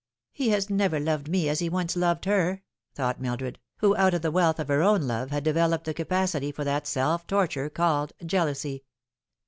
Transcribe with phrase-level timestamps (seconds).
[0.31, 2.63] "He has never loved me as he once loved her,"
[2.95, 6.51] thought Mildred, who out of the wealth of her own love had developed the capacity
[6.51, 8.83] for that self torture called jealousy.